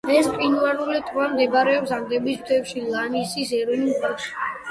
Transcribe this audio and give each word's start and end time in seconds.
ეს 0.19 0.27
მყინვარული 0.29 1.01
ტბა 1.09 1.25
მდებარეობს 1.33 1.93
ანდების 1.97 2.39
მთებში, 2.39 2.83
ლანინის 2.95 3.51
ეროვნულ 3.61 3.95
პარკში. 4.07 4.35